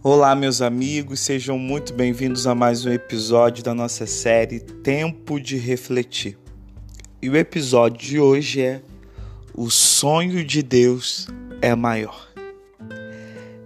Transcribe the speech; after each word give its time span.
Olá, 0.00 0.32
meus 0.36 0.62
amigos, 0.62 1.18
sejam 1.18 1.58
muito 1.58 1.92
bem-vindos 1.92 2.46
a 2.46 2.54
mais 2.54 2.86
um 2.86 2.92
episódio 2.92 3.64
da 3.64 3.74
nossa 3.74 4.06
série 4.06 4.60
Tempo 4.60 5.40
de 5.40 5.56
Refletir. 5.56 6.38
E 7.20 7.28
o 7.28 7.36
episódio 7.36 7.98
de 7.98 8.20
hoje 8.20 8.62
é 8.62 8.80
O 9.52 9.68
sonho 9.68 10.44
de 10.44 10.62
Deus 10.62 11.26
é 11.60 11.74
maior. 11.74 12.32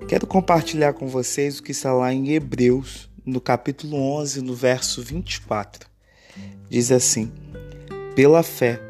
Quero 0.08 0.26
compartilhar 0.26 0.94
com 0.94 1.06
vocês 1.06 1.58
o 1.58 1.62
que 1.62 1.72
está 1.72 1.92
lá 1.92 2.10
em 2.14 2.30
Hebreus, 2.30 3.10
no 3.26 3.38
capítulo 3.38 3.98
11, 3.98 4.40
no 4.40 4.54
verso 4.54 5.02
24. 5.02 5.86
Diz 6.70 6.90
assim: 6.90 7.30
Pela 8.16 8.42
fé, 8.42 8.80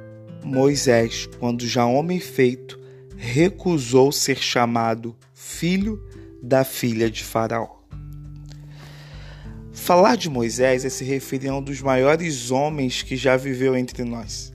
Moisés, 0.45 1.29
quando 1.41 1.67
já 1.67 1.85
homem 1.85 2.21
feito, 2.21 2.79
recusou 3.17 4.13
ser 4.13 4.39
chamado 4.39 5.17
filho 5.35 6.01
da 6.43 6.65
filha 6.65 7.09
de 7.09 7.23
Faraó. 7.23 7.69
Falar 9.73 10.17
de 10.17 10.29
Moisés 10.29 10.85
é 10.85 10.89
se 10.89 11.05
referir 11.05 11.49
a 11.49 11.57
um 11.57 11.63
dos 11.63 11.81
maiores 11.81 12.51
homens 12.51 13.03
que 13.03 13.17
já 13.17 13.37
viveu 13.37 13.77
entre 13.77 14.05
nós. 14.05 14.53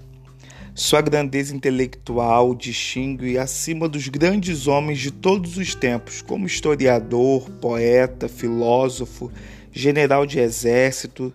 Sua 0.75 1.01
grandeza 1.01 1.55
intelectual 1.55 2.53
distingue 2.53 3.37
acima 3.37 3.89
dos 3.89 4.07
grandes 4.09 4.67
homens 4.67 4.99
de 4.99 5.09
todos 5.09 5.57
os 5.57 5.73
tempos, 5.73 6.21
como 6.21 6.45
historiador, 6.45 7.49
poeta, 7.61 8.27
filósofo, 8.27 9.31
general 9.71 10.25
de 10.25 10.39
exército 10.39 11.33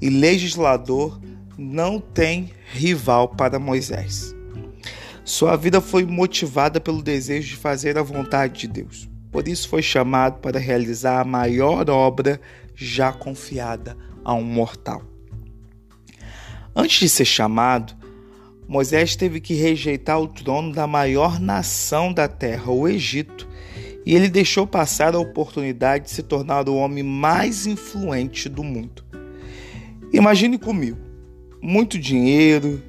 e 0.00 0.10
legislador, 0.10 1.20
não 1.56 2.00
tem 2.00 2.50
rival 2.72 3.28
para 3.28 3.58
Moisés. 3.58 4.34
Sua 5.24 5.54
vida 5.54 5.80
foi 5.80 6.04
motivada 6.04 6.80
pelo 6.80 7.02
desejo 7.02 7.50
de 7.50 7.56
fazer 7.56 7.96
a 7.96 8.02
vontade 8.02 8.62
de 8.62 8.68
Deus. 8.68 9.11
Por 9.32 9.48
isso 9.48 9.66
foi 9.68 9.82
chamado 9.82 10.40
para 10.40 10.58
realizar 10.58 11.20
a 11.20 11.24
maior 11.24 11.88
obra 11.88 12.38
já 12.74 13.12
confiada 13.12 13.96
a 14.22 14.34
um 14.34 14.44
mortal. 14.44 15.02
Antes 16.76 17.00
de 17.00 17.08
ser 17.08 17.24
chamado, 17.24 17.94
Moisés 18.68 19.16
teve 19.16 19.40
que 19.40 19.54
rejeitar 19.54 20.20
o 20.20 20.28
trono 20.28 20.72
da 20.72 20.86
maior 20.86 21.40
nação 21.40 22.12
da 22.12 22.28
terra, 22.28 22.70
o 22.70 22.86
Egito, 22.86 23.48
e 24.04 24.14
ele 24.14 24.28
deixou 24.28 24.66
passar 24.66 25.14
a 25.14 25.18
oportunidade 25.18 26.04
de 26.04 26.10
se 26.10 26.22
tornar 26.22 26.68
o 26.68 26.76
homem 26.76 27.02
mais 27.02 27.66
influente 27.66 28.48
do 28.48 28.62
mundo. 28.62 29.04
Imagine 30.12 30.58
comigo: 30.58 30.98
muito 31.60 31.98
dinheiro, 31.98 32.82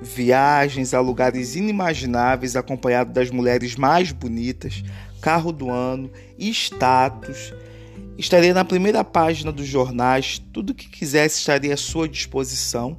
viagens 0.00 0.94
a 0.94 1.00
lugares 1.00 1.56
inimagináveis 1.56 2.56
acompanhado 2.56 3.12
das 3.12 3.30
mulheres 3.30 3.76
mais 3.76 4.12
bonitas, 4.12 4.82
carro 5.20 5.52
do 5.52 5.70
ano, 5.70 6.10
status. 6.38 7.52
Estaria 8.18 8.54
na 8.54 8.64
primeira 8.64 9.04
página 9.04 9.52
dos 9.52 9.66
jornais, 9.66 10.40
tudo 10.52 10.74
que 10.74 10.88
quisesse 10.88 11.38
estaria 11.38 11.74
à 11.74 11.76
sua 11.76 12.08
disposição. 12.08 12.98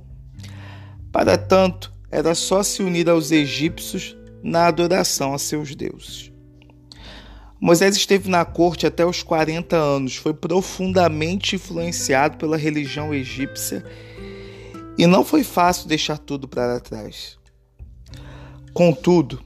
Para 1.12 1.38
tanto, 1.38 1.92
era 2.12 2.36
só 2.36 2.62
se 2.62 2.84
unir 2.84 3.10
aos 3.10 3.32
egípcios 3.32 4.16
na 4.44 4.68
adoração 4.68 5.34
a 5.34 5.40
seus 5.40 5.76
deuses. 5.76 6.32
Moisés 7.60 7.96
esteve 7.96 8.30
na 8.30 8.46
corte 8.46 8.86
até 8.86 9.04
os 9.04 9.24
40 9.24 9.76
anos, 9.76 10.16
foi 10.16 10.34
profundamente 10.34 11.56
influenciado 11.56 12.38
pela 12.38 12.56
religião 12.56 13.14
egípcia 13.14 13.84
e 14.98 15.08
não 15.08 15.26
foi 15.26 15.44
fácil 15.44 15.88
deixar 15.88 16.20
tudo 16.20 16.48
para 16.48 16.80
trás. 16.80 17.38
Contudo, 18.74 19.42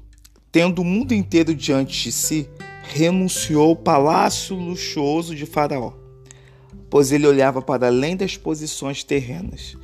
tendo 0.51 0.81
o 0.81 0.85
mundo 0.85 1.13
inteiro 1.13 1.55
diante 1.55 2.03
de 2.03 2.11
si, 2.11 2.49
renunciou 2.83 3.69
ao 3.69 3.75
palácio 3.75 4.55
luxuoso 4.55 5.33
de 5.33 5.45
Faraó, 5.45 5.93
pois 6.89 7.11
ele 7.11 7.25
olhava 7.25 7.61
para 7.61 7.87
além 7.87 8.17
das 8.17 8.35
posições 8.35 9.03
terrenas. 9.03 9.77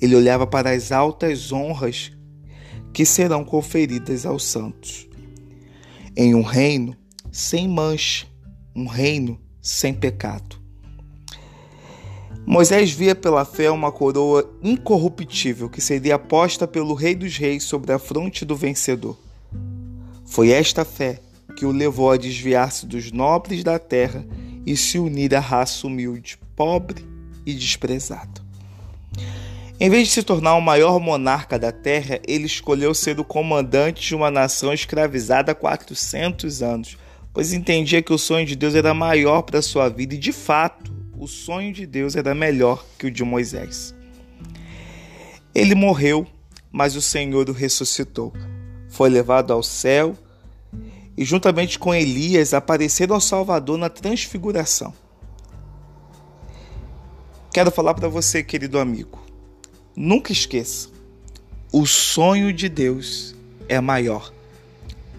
Ele 0.00 0.14
olhava 0.14 0.46
para 0.46 0.70
as 0.70 0.92
altas 0.92 1.52
honras 1.52 2.12
que 2.92 3.04
serão 3.04 3.44
conferidas 3.44 4.24
aos 4.26 4.44
santos. 4.44 5.08
Em 6.16 6.34
um 6.34 6.42
reino 6.42 6.96
sem 7.30 7.66
mancha, 7.66 8.26
um 8.76 8.86
reino 8.86 9.40
sem 9.60 9.94
pecado. 9.94 10.60
Moisés 12.44 12.90
via 12.90 13.14
pela 13.14 13.44
fé 13.44 13.70
uma 13.70 13.90
coroa 13.90 14.52
incorruptível 14.62 15.70
que 15.70 15.80
seria 15.80 16.18
posta 16.18 16.66
pelo 16.66 16.94
Rei 16.94 17.14
dos 17.14 17.36
Reis 17.36 17.62
sobre 17.62 17.92
a 17.92 17.98
fronte 17.98 18.44
do 18.44 18.56
vencedor. 18.56 19.16
Foi 20.32 20.48
esta 20.48 20.82
fé 20.82 21.20
que 21.58 21.66
o 21.66 21.70
levou 21.70 22.10
a 22.10 22.16
desviar-se 22.16 22.86
dos 22.86 23.12
nobres 23.12 23.62
da 23.62 23.78
terra 23.78 24.24
e 24.64 24.74
se 24.78 24.98
unir 24.98 25.34
à 25.34 25.40
raça 25.40 25.86
humilde, 25.86 26.38
pobre 26.56 27.04
e 27.44 27.52
desprezada. 27.52 28.40
Em 29.78 29.90
vez 29.90 30.08
de 30.08 30.14
se 30.14 30.22
tornar 30.22 30.54
o 30.54 30.62
maior 30.62 30.98
monarca 30.98 31.58
da 31.58 31.70
terra, 31.70 32.18
ele 32.26 32.46
escolheu 32.46 32.94
ser 32.94 33.20
o 33.20 33.24
comandante 33.24 34.08
de 34.08 34.14
uma 34.14 34.30
nação 34.30 34.72
escravizada 34.72 35.52
há 35.52 35.54
400 35.54 36.62
anos, 36.62 36.96
pois 37.30 37.52
entendia 37.52 38.00
que 38.00 38.14
o 38.14 38.16
sonho 38.16 38.46
de 38.46 38.56
Deus 38.56 38.74
era 38.74 38.94
maior 38.94 39.42
para 39.42 39.60
sua 39.60 39.90
vida 39.90 40.14
e, 40.14 40.18
de 40.18 40.32
fato, 40.32 40.90
o 41.14 41.26
sonho 41.26 41.74
de 41.74 41.84
Deus 41.84 42.16
era 42.16 42.34
melhor 42.34 42.82
que 42.98 43.06
o 43.06 43.10
de 43.10 43.22
Moisés. 43.22 43.94
Ele 45.54 45.74
morreu, 45.74 46.26
mas 46.70 46.96
o 46.96 47.02
Senhor 47.02 47.50
o 47.50 47.52
ressuscitou. 47.52 48.32
Foi 48.88 49.10
levado 49.10 49.52
ao 49.52 49.62
céu 49.62 50.16
e, 51.16 51.24
juntamente 51.24 51.78
com 51.78 51.94
Elias, 51.94 52.54
apareceram 52.54 53.14
ao 53.14 53.20
Salvador 53.20 53.78
na 53.78 53.88
transfiguração. 53.88 54.94
Quero 57.52 57.70
falar 57.70 57.94
para 57.94 58.08
você, 58.08 58.42
querido 58.42 58.78
amigo, 58.78 59.22
nunca 59.94 60.32
esqueça: 60.32 60.88
o 61.70 61.86
sonho 61.86 62.52
de 62.52 62.68
Deus 62.68 63.34
é 63.68 63.80
maior. 63.80 64.32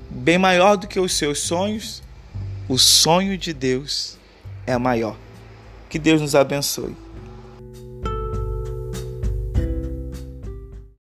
Bem 0.10 0.38
maior 0.38 0.76
do 0.76 0.88
que 0.88 1.00
os 1.00 1.14
seus 1.14 1.40
sonhos, 1.40 2.02
o 2.68 2.78
sonho 2.78 3.38
de 3.38 3.54
Deus 3.54 4.18
é 4.66 4.78
maior. 4.78 5.18
Que 5.90 6.00
Deus 6.00 6.22
nos 6.22 6.34
abençoe. 6.36 6.96